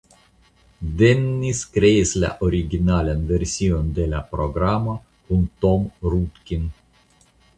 Dennis 1.01 1.59
kreis 1.75 2.13
la 2.23 2.31
originalan 2.47 3.21
version 3.33 3.93
de 3.99 4.07
la 4.15 4.23
programo 4.31 4.95
kun 5.27 5.45
Tom 5.67 5.85
Rudkin. 6.13 6.65